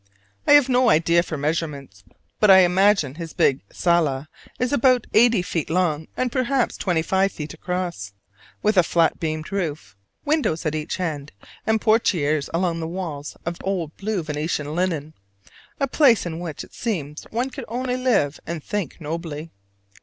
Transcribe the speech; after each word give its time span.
I 0.47 0.53
have 0.53 0.67
no 0.67 0.89
idea 0.89 1.21
for 1.21 1.37
measurements, 1.37 2.03
but 2.39 2.49
I 2.49 2.61
imagine 2.61 3.13
his 3.13 3.33
big 3.33 3.61
sala 3.71 4.29
is 4.57 4.73
about 4.73 5.05
eighty 5.13 5.43
feet 5.43 5.69
long 5.69 6.07
and 6.17 6.31
perhaps 6.31 6.75
twenty 6.75 7.03
five 7.03 7.31
feet 7.31 7.53
across, 7.53 8.11
with 8.63 8.77
a 8.77 8.81
flat 8.81 9.19
beamed 9.19 9.51
roof, 9.51 9.95
windows 10.25 10.65
at 10.65 10.73
each 10.73 10.99
end, 10.99 11.33
and 11.67 11.79
portières 11.79 12.49
along 12.51 12.79
the 12.79 12.87
walls 12.87 13.37
of 13.45 13.57
old 13.63 13.95
blue 13.97 14.23
Venetian 14.23 14.73
linen: 14.75 15.13
a 15.79 15.85
place 15.87 16.25
in 16.25 16.39
which 16.39 16.63
it 16.63 16.73
seems 16.73 17.25
one 17.29 17.51
could 17.51 17.65
only 17.67 17.95
live 17.95 18.39
and 18.47 18.63
think 18.63 18.99
nobly. 18.99 19.51